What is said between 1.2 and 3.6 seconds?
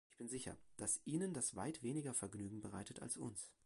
das weit weniger Vergnügen bereitet als uns.